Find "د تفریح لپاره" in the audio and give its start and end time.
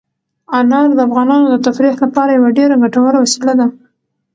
1.49-2.29